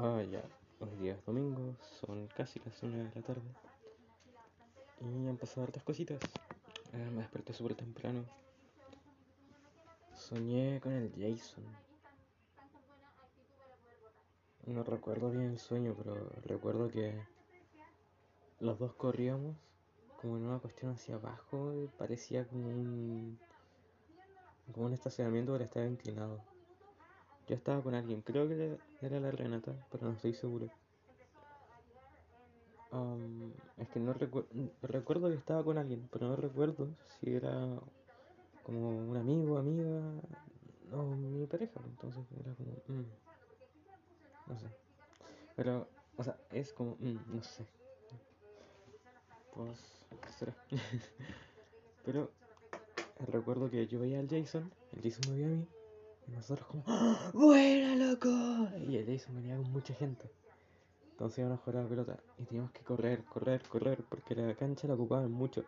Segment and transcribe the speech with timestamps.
[0.00, 0.44] Ah, ya,
[0.78, 3.42] hoy día es domingo, son casi las 1 de la tarde
[5.00, 6.20] y han pasado hartas cositas.
[6.92, 8.24] Eh, me desperté súper temprano.
[10.14, 11.64] Soñé con el Jason.
[14.66, 17.20] No recuerdo bien el sueño, pero recuerdo que
[18.60, 19.56] los dos corríamos
[20.22, 23.36] como en una cuestión hacia abajo, parecía como un
[24.72, 26.40] como un estacionamiento pero estaba inclinado.
[27.48, 30.68] Yo estaba con alguien, creo que era la Renata, pero no estoy seguro.
[32.92, 34.48] Um, es que no recuerdo,
[34.82, 37.52] recuerdo que estaba con alguien, pero no recuerdo si era
[38.64, 39.88] como un amigo, amiga,
[40.92, 41.80] o mi pareja.
[41.86, 43.06] Entonces era como, mm,
[44.46, 44.66] no sé.
[45.56, 45.88] Pero,
[46.18, 47.64] o sea, es como, mm, no sé.
[49.54, 49.78] Pues,
[50.22, 50.54] ¿qué será?
[52.04, 52.30] pero
[53.26, 55.66] recuerdo que yo veía al Jason, el Jason me veía a mí,
[56.28, 57.30] y nosotros como, ¡Ah!
[57.32, 58.28] ¡Buena, loco!
[58.86, 60.30] Y el Jason venía con mucha gente.
[61.12, 64.54] Entonces íbamos a jugar a la pelota y teníamos que correr, correr, correr, porque la
[64.54, 65.64] cancha la ocupaban mucho.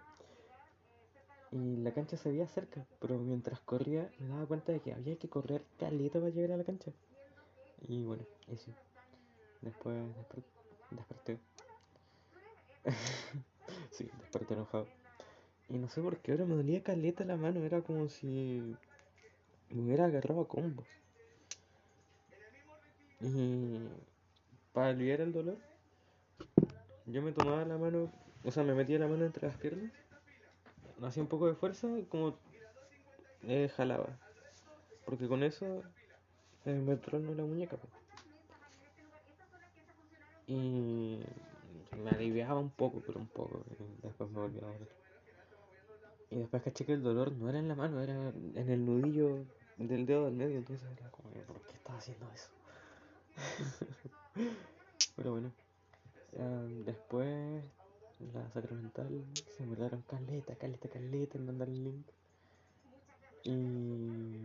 [1.50, 5.17] Y la cancha se veía cerca, pero mientras corría me daba cuenta de que había
[5.17, 6.92] que correr caleta para llegar a la cancha.
[7.89, 8.70] Y bueno, eso.
[9.62, 10.45] Después desper
[10.91, 11.39] desperté.
[13.91, 14.86] sí, desperté enojado.
[15.69, 18.77] Y no sé por qué ahora me dolía caleta la mano, era como si
[19.71, 20.87] me hubiera agarrado combos.
[23.21, 23.79] Y
[24.73, 25.59] para aliviar el dolor,
[27.07, 28.11] yo me tomaba la mano,
[28.45, 29.93] o sea, me metía la mano entre las piernas,
[31.03, 32.37] hacía un poco de fuerza y como
[33.43, 34.19] eh, jalaba.
[35.05, 35.83] Porque con eso
[36.65, 37.77] eh, me trono la muñeca.
[37.77, 37.93] pues.
[40.47, 41.21] Y
[42.03, 43.65] me aliviaba un poco, pero un poco.
[44.03, 44.89] después me volvía a doler.
[46.31, 49.45] Y después caché que el dolor no era en la mano, era en el nudillo
[49.89, 50.59] del dedo del medio.
[50.59, 52.50] Entonces era como, ¿por qué estaba haciendo eso?
[55.17, 55.50] Pero bueno.
[56.33, 57.64] eh, después
[58.33, 59.08] la sacramental
[59.56, 62.07] se me daron caleta, caleta, caleta en mandar el link.
[63.45, 64.45] Y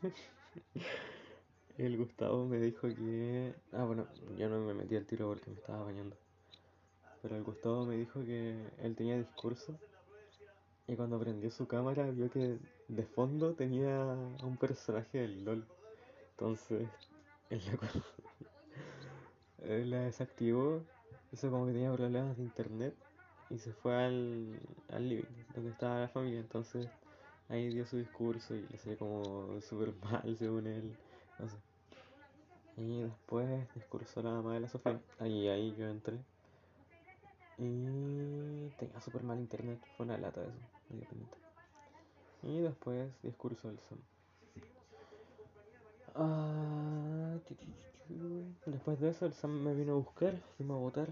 [1.78, 3.54] el Gustavo me dijo que...
[3.72, 4.06] Ah, bueno,
[4.38, 6.16] yo no me metí al tiro porque me estaba bañando.
[7.22, 9.78] Pero el Gustavo me dijo que él tenía discurso
[10.88, 15.66] y cuando prendió su cámara vio que de fondo tenía a un personaje del LOL.
[16.30, 16.88] Entonces,
[17.50, 17.60] él
[19.90, 20.82] la, desactivó,
[21.30, 22.94] hizo como que tenía problemas de internet
[23.50, 26.40] y se fue al, al living, donde estaba la familia.
[26.40, 26.88] Entonces,
[27.50, 30.96] ahí dio su discurso y le salió como súper mal según él,
[31.38, 31.56] no sé.
[32.78, 34.98] Y después discursó la mamá de la Sofía.
[35.18, 36.18] Ahí, ahí yo entré.
[37.58, 40.52] Y tenía súper mal internet, fue una lata eso,
[40.90, 41.38] medio pendiente.
[42.42, 43.98] Y después discurso del Sam.
[46.14, 47.36] Ah.
[48.66, 51.08] Después de eso el Sam me vino a buscar, fuimos a votar.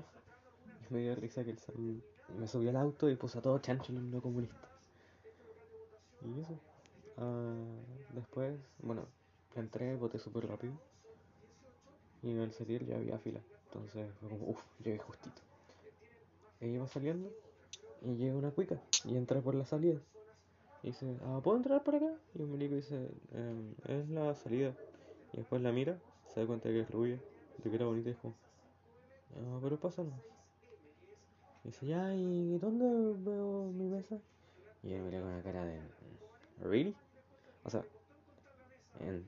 [0.88, 2.00] Y me dio risa que el Sam
[2.38, 4.68] me subió al auto y puso a todo chancho en el no comunista.
[6.22, 6.58] Y eso.
[7.18, 7.54] Ah,
[8.14, 9.06] después, bueno,
[9.56, 10.74] entré, voté súper rápido.
[12.22, 13.40] Y al salir ya había fila.
[13.66, 15.42] Entonces fue como, uff, llegué justito.
[16.60, 17.30] E iba saliendo
[18.02, 20.00] y llega una cuica y entra por la salida.
[20.82, 22.12] Y dice, ah, ¿puedo entrar por acá?
[22.34, 24.72] Y un milico dice, "Em, es la salida.
[25.32, 25.98] Y después la mira,
[26.32, 27.18] se da cuenta que es rubia,
[27.62, 28.32] de que era bonita y dijo,
[29.36, 30.20] ah, pero pasa nomás.
[31.64, 32.84] Y dice, ya, ¿y dónde
[33.28, 34.18] veo mi mesa?
[34.82, 35.80] Y él mira con una cara de,
[36.62, 36.94] ¿really?
[37.64, 37.84] O sea,
[39.00, 39.26] en...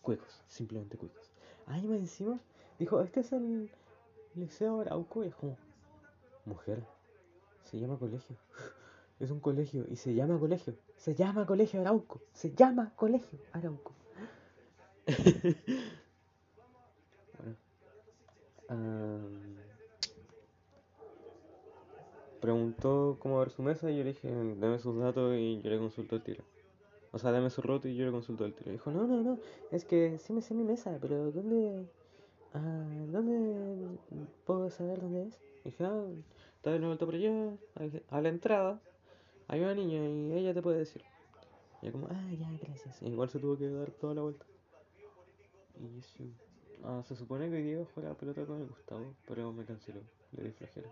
[0.00, 1.30] Cuecos, simplemente cuecos.
[1.66, 2.40] Ahí más encima
[2.78, 3.70] dijo, este es el
[4.38, 5.56] Liceo Arauco es como,
[6.44, 6.84] mujer,
[7.64, 8.36] se llama colegio.
[9.20, 10.74] Es un colegio y se llama colegio.
[10.96, 12.20] Se llama colegio Arauco.
[12.32, 13.92] Se llama colegio Arauco.
[17.36, 17.56] bueno.
[18.68, 19.58] am,
[22.40, 25.78] preguntó cómo ver su mesa y yo le dije, dame sus datos y yo le
[25.78, 26.44] consulto el tiro.
[27.10, 28.70] O sea, dame su roto y yo le consulto el tiro.
[28.70, 29.38] Dijo, no, no, no,
[29.70, 31.86] es que sí me sé mi mesa, pero ¿dónde,
[32.52, 32.77] ah, ¿dónde
[34.48, 35.38] puedo saber dónde es?
[35.62, 36.06] Y dije, ah,
[36.56, 37.54] está de vuelta por allá,
[38.08, 38.80] a la entrada,
[39.46, 41.02] hay una niña y ella te puede decir.
[41.82, 43.02] Y yo como, ah, ya, gracias.
[43.02, 44.46] E igual se tuvo que dar toda la vuelta.
[45.78, 46.32] Y.
[46.82, 49.14] Ah, se supone que hoy día iba a jugar a la pelota con el Gustavo,
[49.26, 50.00] pero me canceló,
[50.32, 50.88] le di flojera.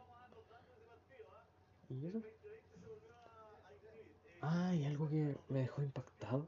[1.89, 2.21] ¿Y eso?
[4.43, 6.47] Ah, y algo que me dejó impactado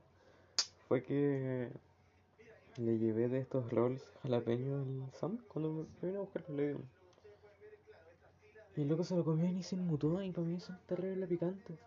[0.88, 1.70] fue que
[2.76, 6.97] le llevé de estos rolls jalapeños al Sam cuando me vino a buscar, le di.
[8.76, 11.78] Y el loco se lo comió y se inmutó y para mí son terrible picantes.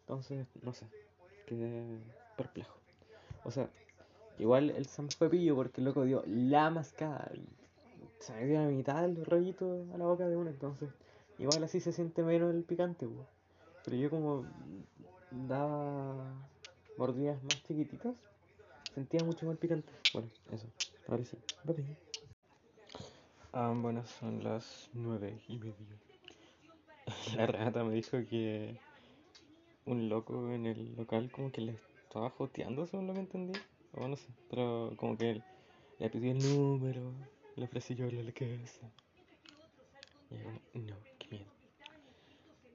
[0.00, 0.86] Entonces, no sé,
[1.46, 1.98] quedé
[2.36, 2.78] perplejo.
[3.44, 3.68] O sea,
[4.38, 7.30] igual el Sam fue pillo porque el loco dio la mascada.
[8.20, 10.88] Se me dio la mitad del rollito a la boca de uno, entonces
[11.38, 13.26] igual así se siente menos el picante, po.
[13.84, 14.44] Pero yo como
[15.30, 16.32] daba
[16.96, 18.14] mordidas más chiquititas,
[18.94, 19.92] sentía mucho más picante.
[20.12, 20.66] Bueno, eso.
[21.06, 21.38] Ahora sí.
[21.64, 22.07] Bye.
[23.52, 25.74] Ah, bueno, son las nueve y media.
[27.36, 28.76] La rata me dijo que
[29.86, 31.74] un loco en el local como que le
[32.04, 33.58] estaba joteando, según lo que entendí.
[33.94, 35.42] O no sé, pero como que él
[35.98, 37.10] le pidió el número,
[37.56, 38.90] le ofrecí yo la casa.
[40.74, 41.50] Y no, qué miedo.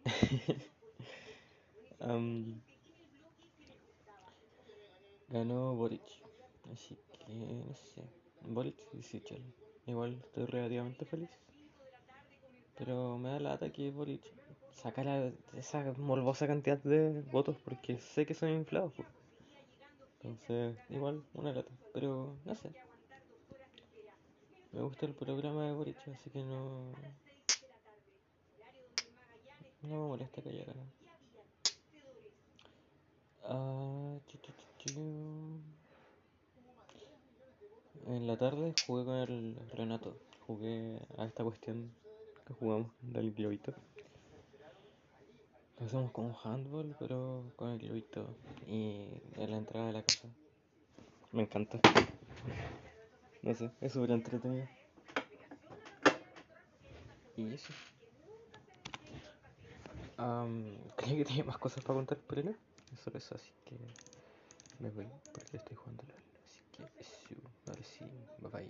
[2.00, 2.62] Am,
[5.30, 6.02] ganó Boric.
[6.74, 8.02] Así que no sé.
[8.42, 9.44] Boric y Sichel.
[9.86, 11.30] Igual estoy relativamente feliz.
[12.78, 14.22] Pero me da lata que Boric
[14.74, 18.94] sacara esa morbosa cantidad de votos porque sé que son inflados.
[18.94, 19.04] po.
[20.22, 21.72] Entonces, igual, una lata.
[21.94, 22.72] Pero, no sé.
[24.72, 26.92] Me gusta el programa de Boric, así que no...
[29.82, 30.88] No me molesta que haya ganado.
[33.44, 33.84] Ah.
[38.08, 40.18] En la tarde jugué con el Renato.
[40.46, 41.90] Jugué a esta cuestión
[42.46, 43.74] que jugamos del globito.
[45.80, 48.28] Lo hacemos como handball, pero con el globito.
[48.68, 49.06] Y
[49.38, 50.28] en la entrada de la casa.
[51.32, 51.80] Me encanta.
[53.42, 54.68] No sé, es súper entretenido.
[57.38, 57.74] Y eso.
[60.18, 62.56] Am, creo que tiene más cosas para contar, pero no.
[62.94, 63.76] Es eso, así que
[64.80, 66.33] me voy porque estoy jugando LOL.
[66.76, 67.14] Que eso.
[67.84, 68.06] Sí,
[68.40, 68.70] bye bye.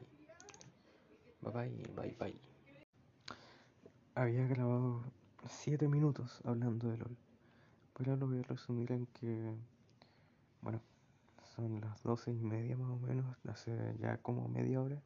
[1.41, 2.39] Bye bye, bye bye.
[4.15, 5.03] Había grabado
[5.47, 7.17] 7 minutos hablando de LOL.
[7.97, 9.55] Pero lo voy a resumir en que,
[10.61, 10.81] bueno,
[11.55, 15.01] son las 12 y media más o menos, hace ya como media hora.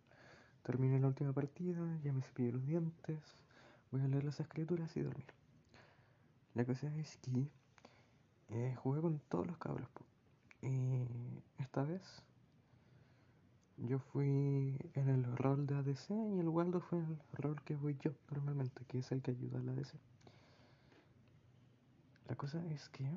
[0.63, 3.19] Terminé la última partida, ya me cepillé los dientes,
[3.91, 5.25] voy a leer las escrituras y dormir.
[6.55, 7.47] La cosa es que
[8.49, 9.87] eh, jugué con todos los cabros.
[10.61, 11.05] Y
[11.59, 12.01] esta vez
[13.77, 17.95] yo fui en el rol de ADC y el Waldo fue el rol que voy
[18.01, 19.93] yo normalmente, que es el que ayuda al ADC.
[22.27, 23.07] La cosa es que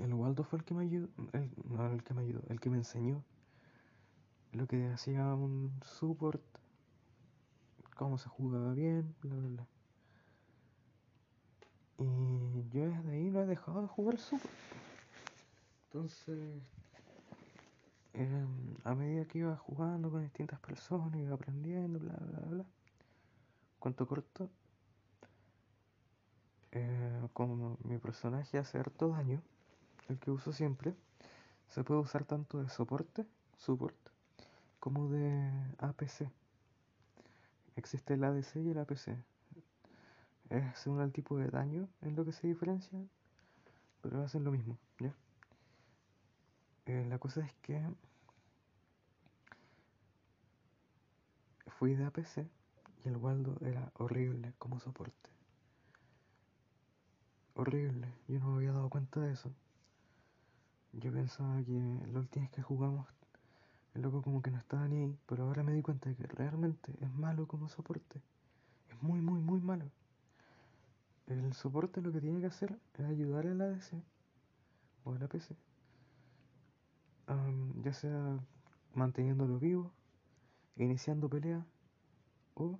[0.00, 2.70] el Waldo fue el que me ayudó, el- no el que me ayudó, el que
[2.70, 3.22] me enseñó
[4.52, 6.42] lo que hacía un support,
[7.96, 9.66] cómo se jugaba bien, bla bla bla.
[11.98, 14.52] Y yo desde ahí no he dejado de jugar support.
[15.86, 16.62] Entonces,
[18.18, 22.64] em, a medida que iba jugando con distintas personas, iba aprendiendo, bla bla bla.
[23.78, 24.50] Cuento corto,
[26.72, 29.40] eh, como mi personaje hace harto daño,
[30.08, 30.94] el que uso siempre,
[31.68, 33.24] se puede usar tanto de soporte,
[33.56, 33.96] support,
[34.80, 36.30] como de APC.
[37.76, 39.16] Existe el ADC y el APC.
[40.50, 43.08] Es según el tipo de daño en lo que se diferencian,
[44.02, 45.14] pero hacen lo mismo, ¿ya?
[46.86, 47.80] Eh, la cosa es que
[51.78, 52.44] fui de APC
[53.04, 55.30] y el Waldo era horrible como soporte.
[57.54, 59.52] Horrible, yo no me había dado cuenta de eso.
[60.92, 63.06] Yo pensaba que la última que jugamos,
[63.94, 66.26] el loco como que no estaba ni ahí, pero ahora me di cuenta de que
[66.26, 68.20] realmente es malo como soporte.
[68.90, 69.84] Es muy, muy, muy malo.
[71.28, 74.02] El soporte lo que tiene que hacer es ayudar al ADC
[75.04, 75.54] o al APC,
[77.84, 78.40] ya sea
[78.94, 79.92] manteniéndolo vivo,
[80.84, 81.64] iniciando pelea
[82.54, 82.78] o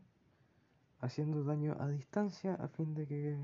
[1.01, 3.39] haciendo daño a distancia a fin de que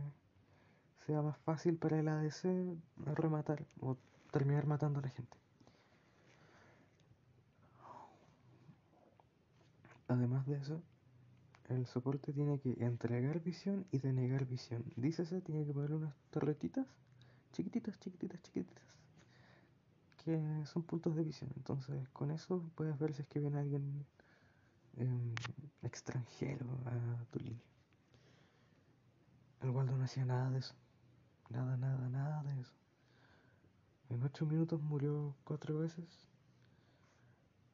[1.06, 2.76] sea más fácil para el ADC
[3.14, 3.96] rematar o
[4.30, 5.36] terminar matando a la gente.
[10.08, 10.82] Además de eso,
[11.68, 14.84] el soporte tiene que entregar visión y denegar visión.
[14.96, 16.86] Dícese, tiene que poner unas torretitas
[17.52, 18.84] chiquititas, chiquititas, chiquititas,
[20.24, 21.50] que son puntos de visión.
[21.56, 24.04] Entonces, con eso puedes ver si es que viene alguien
[24.96, 25.34] em,
[25.82, 27.64] extranjero a tu línea.
[29.60, 30.74] El Waldo no hacía nada de eso.
[31.50, 32.72] Nada, nada, nada de eso.
[34.10, 36.28] En 8 minutos murió 4 veces.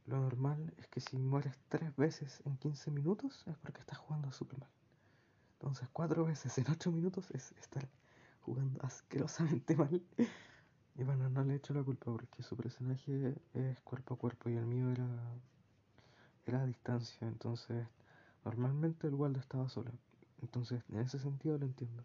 [0.06, 4.32] Lo normal es que si mueres 3 veces en 15 minutos es porque estás jugando
[4.32, 4.70] súper mal.
[5.54, 7.88] Entonces 4 veces en 8 minutos es estar
[8.40, 10.02] jugando asquerosamente mal.
[10.96, 14.56] Y bueno, no le echo la culpa porque su personaje es cuerpo a cuerpo y
[14.56, 15.08] el mío era,
[16.46, 17.26] era a distancia.
[17.26, 17.86] Entonces
[18.44, 19.92] normalmente el Waldo estaba solo.
[20.42, 22.04] Entonces en ese sentido lo entiendo.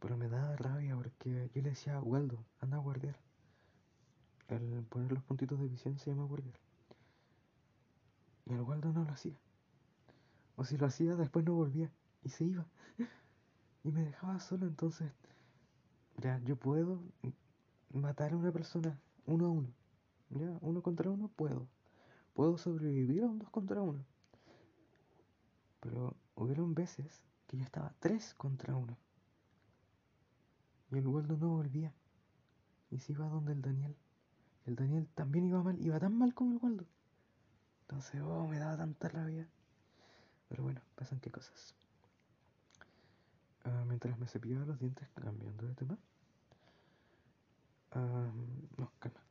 [0.00, 3.16] Pero me daba rabia porque yo le decía a Waldo, anda a guardiar.
[4.48, 6.54] el poner los puntitos de visión se llama guardiar.
[8.46, 9.36] Y el Waldo no lo hacía.
[10.56, 11.90] O si lo hacía, después no volvía.
[12.22, 12.66] Y se iba.
[13.84, 15.10] Y me dejaba solo, entonces...
[16.18, 17.00] Ya, yo puedo
[17.92, 19.68] matar a una persona uno a uno.
[20.30, 21.68] Ya, uno contra uno puedo.
[22.38, 24.04] Puedo sobrevivir a un dos contra uno.
[25.80, 28.96] Pero hubieron veces que yo estaba tres contra uno.
[30.92, 31.92] Y el Waldo no volvía.
[32.92, 33.96] Y se iba donde el Daniel.
[34.66, 36.86] El Daniel también iba mal, iba tan mal como el Waldo.
[37.80, 39.48] Entonces, oh, me daba tanta rabia.
[40.48, 41.74] Pero bueno, pasan qué cosas.
[43.64, 45.98] Ah, mientras me cepillaba los dientes, cambiando de tema.
[47.90, 48.30] Ah,
[48.76, 49.24] no, calma.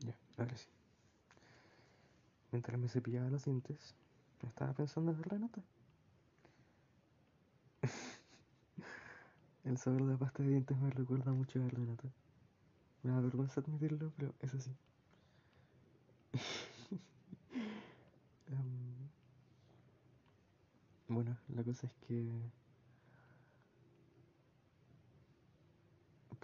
[0.00, 0.75] Ya, ahora sí.
[2.52, 3.94] Mientras me cepillaba los dientes,
[4.42, 5.62] estaba pensando en Renata.
[9.64, 12.08] El sabor de la pasta de dientes me recuerda mucho a Renata.
[13.02, 14.70] Me da vergüenza admitirlo, pero es así.
[18.48, 19.08] Em,
[21.08, 22.30] bueno, la cosa es que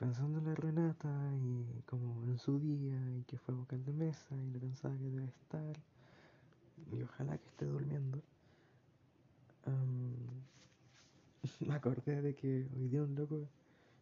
[0.03, 4.35] pensando en la Renata y como en su día y que fue vocal de mesa
[4.35, 5.77] y le pensaba que debe estar
[6.91, 8.23] y ojalá que esté durmiendo.
[11.61, 13.49] Me acordé de que hoy día un loco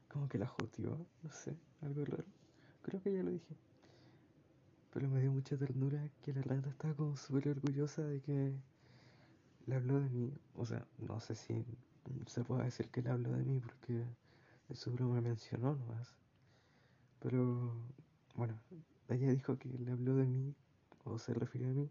[0.08, 2.24] como que la joteó, no sé, algo raro.
[2.82, 3.54] Creo que ya lo dije.
[4.92, 8.52] Pero me dio mucha ternura que la Renata estaba como súper orgullosa de que
[9.66, 10.32] le habló de mí.
[10.56, 11.64] O sea, no sé si
[12.26, 14.04] se puede decir que le habló de mí porque
[14.74, 16.14] seguro me mencionó nomás.
[17.20, 17.72] Pero
[18.34, 18.54] bueno,
[19.08, 20.54] ella dijo que le habló de mí,
[21.04, 21.90] o se refirió a mí,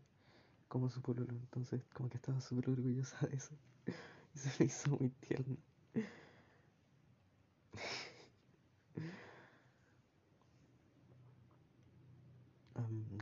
[0.69, 1.33] como su pololo.
[1.33, 3.55] Entonces, como que estaba súper orgullosa de eso.
[4.35, 5.57] Y se me hizo muy tierno.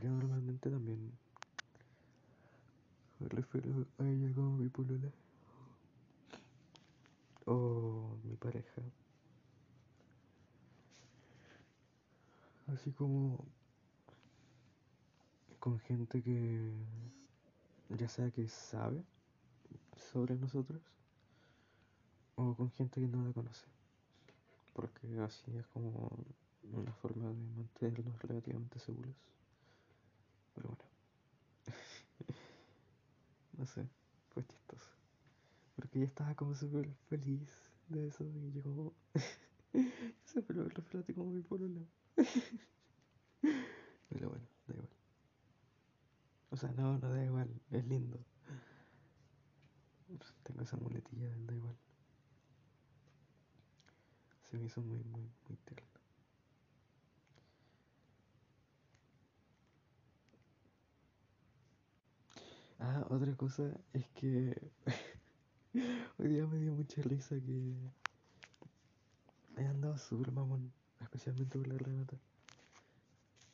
[0.02, 1.12] yo normalmente también
[3.20, 5.12] me refiero a ella como mi polola.
[7.46, 8.82] O mi pareja.
[12.68, 13.46] Así como
[15.60, 16.72] con gente que
[17.90, 19.04] ya sea que sabe
[20.12, 20.82] sobre nosotros
[22.36, 23.66] o con gente que no la conoce.
[24.74, 26.12] Porque así es como
[26.72, 29.16] una forma de mantenernos relativamente seguros.
[30.54, 30.84] Pero bueno.
[33.58, 33.88] no sé,
[34.30, 34.92] fue chistoso.
[35.76, 37.50] Porque ella estaba como súper feliz
[37.88, 38.94] de eso y llegó.
[40.26, 41.82] se me lo reflate como mi polola.
[44.10, 44.57] Pero bueno.
[46.58, 48.18] O sea, no, no da igual, es lindo.
[50.42, 51.78] Tengo esa muletilla da igual.
[54.50, 55.88] Se me hizo muy, muy, muy tierno.
[62.80, 64.60] Ah, otra cosa es que
[66.18, 67.76] hoy día me dio mucha risa que
[69.58, 72.18] he andado súper mamón, especialmente por la Renata.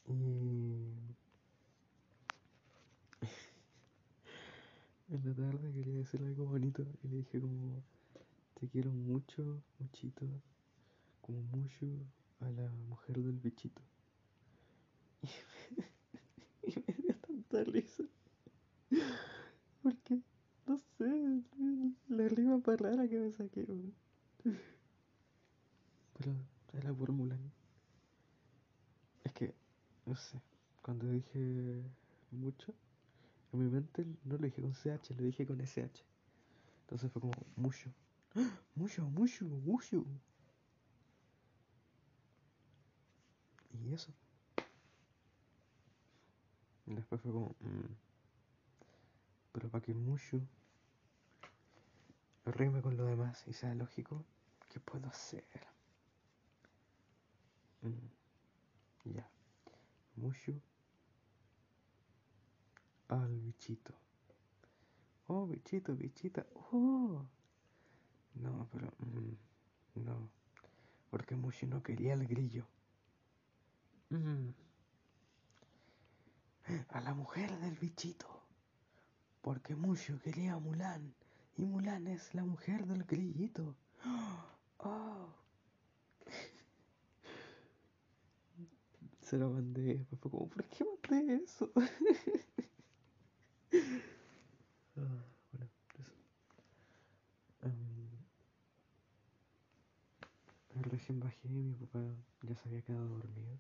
[0.08, 1.13] Y
[5.18, 7.84] en la tarde quería decirle algo bonito y le dije como
[8.60, 10.26] te quiero mucho, muchito,
[11.22, 11.86] como mucho
[12.40, 13.82] a la mujer del bichito.
[16.66, 18.06] Y me, dio tanta risa.
[19.82, 20.22] Porque,
[20.66, 21.44] no sé,
[22.08, 23.68] la rima para que me saqué.
[26.14, 26.36] Pero
[26.72, 27.52] era por Mulan.
[29.26, 29.54] Es que,
[30.06, 30.40] no sé,
[30.82, 31.84] cuando dije
[32.32, 32.74] mucho,
[33.54, 36.04] en mi mente no lo dije con CH, lo dije con SH.
[36.82, 37.92] Entonces fue como mucho.
[38.76, 40.04] Mucho, mucho, mucho.
[43.72, 44.12] Y eso.
[46.88, 47.56] Y después fue como...
[47.60, 47.94] Mmm,
[49.54, 50.42] pero para que mucho
[52.46, 54.26] rime con lo demás y sea lógico,
[54.70, 55.46] ¿qué puedo hacer?
[57.84, 59.30] Mm, ya.
[60.16, 60.54] Mucho
[63.22, 63.94] al bichito.
[65.28, 66.46] Oh, bichito, bichita.
[66.72, 67.26] Oh.
[68.36, 68.88] No, pero...
[69.00, 70.30] Mm, no.
[71.10, 72.66] Porque Mushu no quería el grillo.
[74.10, 74.50] Mm.
[76.90, 78.28] A la mujer del bichito.
[79.42, 81.14] Porque Mushu quería a Mulan.
[81.58, 83.76] Y Mulan es la mujer del grillito.
[84.86, 85.30] Oh.
[89.22, 90.06] Se lo mandé.
[90.20, 91.72] Como, ¿por qué mandé eso?
[93.74, 95.68] Ah, bueno,
[96.00, 96.14] eso.
[97.64, 98.04] Um,
[100.92, 102.00] recién bajé y mi papá
[102.44, 103.58] ya se había quedado dormido.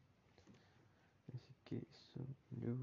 [1.33, 2.25] Así que eso,
[2.61, 2.75] yo...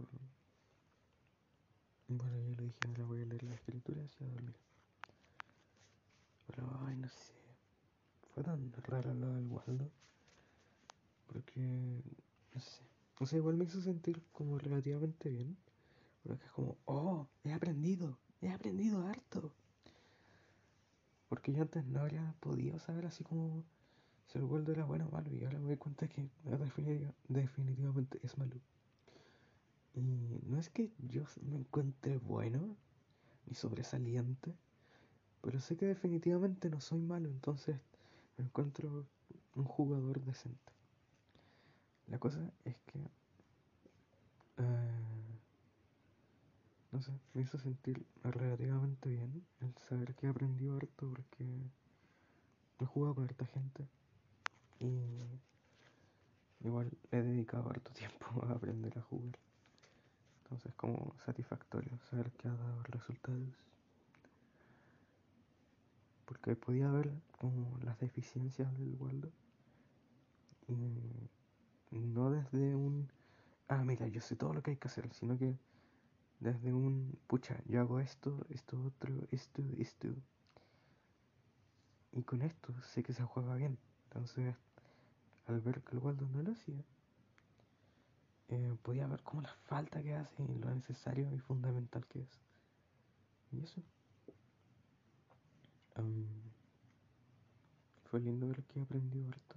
[2.08, 4.56] Bueno, ya lo dije, ahora voy a leer la escritura y a dormir.
[6.48, 7.32] Pero, ay, no sé.
[8.34, 9.88] Fue tan raro lo del Waldo.
[11.28, 12.82] Porque, no sé.
[13.20, 15.56] O sea, igual me hizo sentir como relativamente bien.
[16.22, 19.52] Porque es como, oh, he aprendido, he aprendido harto.
[21.28, 23.64] Porque yo antes no habría podido saber así como
[24.26, 25.32] si el Waldo era bueno o malo.
[25.32, 26.28] Y ahora me doy cuenta que
[27.28, 28.56] definitivamente es malo.
[29.94, 32.76] Y no es que yo me encuentre bueno
[33.46, 34.54] ni sobresaliente,
[35.40, 37.76] pero sé que definitivamente no soy malo, entonces
[38.36, 39.06] me encuentro
[39.54, 40.72] un jugador decente.
[42.06, 42.98] La cosa es que...
[44.58, 45.09] Eh,
[46.92, 51.44] no sé, me hizo sentir relativamente bien el saber que he aprendido harto porque
[52.80, 53.86] he jugado con harta gente
[54.80, 59.38] y igual he dedicado harto tiempo a aprender a jugar.
[60.42, 63.54] Entonces como satisfactorio saber que ha dado resultados.
[66.24, 69.30] Porque podía ver como las deficiencias del Waldo.
[71.90, 73.10] Y no desde un,
[73.68, 75.56] ah, mira, yo sé todo lo que hay que hacer, sino que
[76.40, 80.08] desde un, pucha, yo hago esto, esto otro, esto, esto.
[82.12, 83.78] Y con esto sé que se juega bien.
[84.04, 84.56] Entonces,
[85.46, 86.82] al ver que el Waldo no lo hacía,
[88.48, 92.40] eh, podía ver como la falta que hace y lo necesario y fundamental que es.
[93.52, 93.82] Y eso.
[98.04, 99.56] fue lindo ver que he aprendido harto.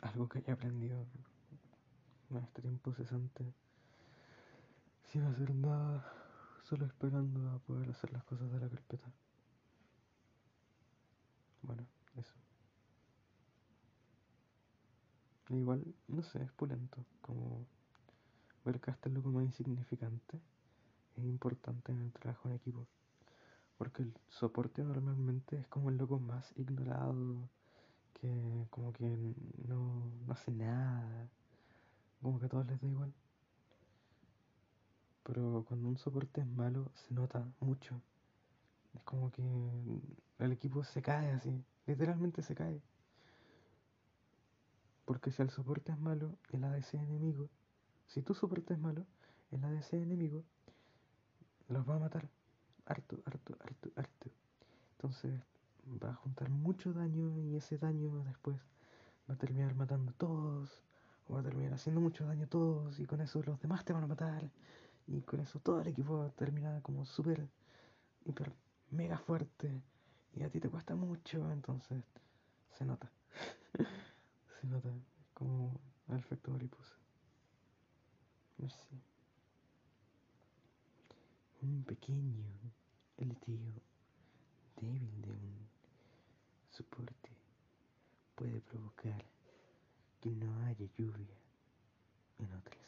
[0.00, 1.06] Algo que haya aprendido
[2.30, 3.54] en este tiempo cesante.
[5.12, 6.10] Sin hacer nada,
[6.62, 9.12] solo esperando a poder hacer las cosas de la carpeta.
[11.60, 12.32] Bueno, eso.
[15.50, 17.04] Igual, no sé, es pulento.
[17.20, 17.66] Como
[18.64, 20.40] ver que hasta es lo más insignificante
[21.18, 22.86] es importante en el trabajo en equipo.
[23.76, 27.50] Porque el soporte normalmente es como el loco más ignorado,
[28.14, 29.34] que como que
[29.68, 31.28] no, no hace nada,
[32.22, 33.12] como que a todos les da igual.
[35.24, 38.00] Pero cuando un soporte es malo se nota mucho.
[38.94, 39.42] Es como que
[40.38, 42.80] el equipo se cae así, literalmente se cae.
[45.04, 47.48] Porque si el soporte es malo, el ADC enemigo,
[48.06, 49.04] si tu soporte es malo,
[49.50, 50.44] el ADC enemigo
[51.68, 52.28] los va a matar.
[52.86, 54.30] Harto, harto, harto, harto.
[54.96, 55.40] Entonces
[56.02, 58.56] va a juntar mucho daño y ese daño después
[59.28, 60.82] va a terminar matando a todos.
[61.28, 63.92] O va a terminar haciendo mucho daño a todos y con eso los demás te
[63.92, 64.50] van a matar.
[65.06, 67.48] Y con eso todo el equipo termina como súper,
[68.24, 68.52] hiper,
[68.90, 69.82] mega fuerte.
[70.34, 72.02] Y a ti te cuesta mucho, entonces
[72.70, 73.10] se nota.
[74.60, 74.90] se nota
[75.34, 76.94] como el efecto mariposa.
[78.68, 79.02] Sé.
[81.62, 82.44] Un pequeño
[83.16, 83.58] el tío
[84.80, 85.68] débil de un
[86.70, 87.30] soporte
[88.36, 89.24] puede provocar
[90.20, 91.36] que no haya lluvia
[92.38, 92.81] en líneas.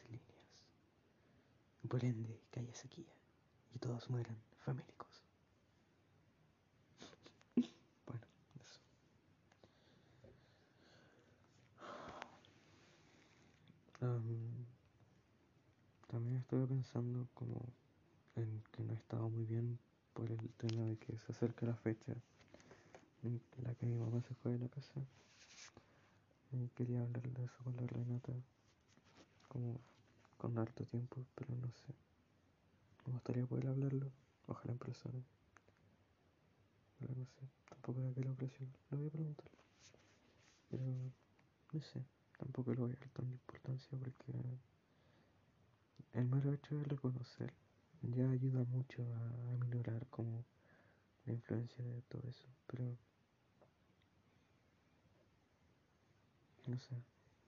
[1.88, 3.12] Por ende, que haya sequía
[3.74, 5.22] y todos mueran famélicos.
[8.06, 8.26] bueno,
[8.60, 8.80] eso.
[16.08, 17.60] también estuve pensando como
[18.36, 19.78] en que no he estado muy bien
[20.14, 22.14] por el tema de que se acerca la fecha
[23.22, 25.00] en la que mi mamá se fue de la casa.
[26.52, 28.32] Y quería hablar de eso con la Renata,
[29.48, 29.80] como
[30.44, 31.94] con harto tiempo, pero no sé.
[33.06, 34.12] Me gustaría poder hablarlo,
[34.46, 35.22] ojalá en persona.
[36.98, 39.50] Pero no sé, tampoco era que lo aprecio, lo voy a preguntar.
[40.68, 40.84] Pero
[41.72, 42.04] no sé,
[42.36, 44.34] tampoco le voy a dar tanta importancia porque
[46.12, 47.50] el mero hecho de reconocer
[48.02, 50.44] ya ayuda mucho a, minorar como
[51.24, 52.84] la influencia de todo eso, pero
[56.66, 57.02] no sé,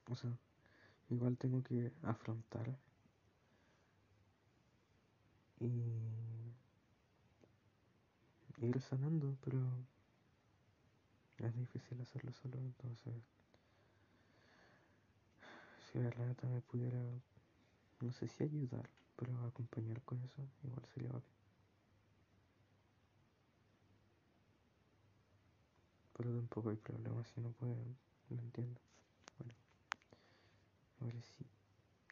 [0.08, 0.30] o sea,
[1.10, 2.85] igual tengo que afrontar
[5.60, 6.16] y
[8.58, 9.58] ir sanando, pero
[11.38, 13.14] es difícil hacerlo solo, entonces
[15.92, 16.98] si la neta me pudiera,
[18.00, 21.30] no sé si ayudar, pero acompañar con eso igual sería bacán.
[26.16, 27.96] Pero tampoco hay problema si no pueden,
[28.30, 28.80] lo entiendo.
[29.38, 29.54] Bueno,
[31.00, 31.46] ahora sí.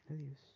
[0.09, 0.54] Adiós.